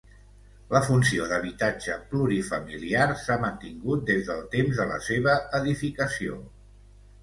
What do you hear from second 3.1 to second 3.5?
s'ha